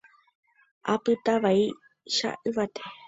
[0.93, 2.83] apytávaicha yvate